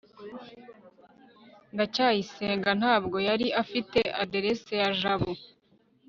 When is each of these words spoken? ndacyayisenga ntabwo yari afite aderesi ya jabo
ndacyayisenga 1.73 2.69
ntabwo 2.79 3.17
yari 3.27 3.47
afite 3.63 3.99
aderesi 4.23 4.73
ya 4.81 4.89
jabo 4.99 5.31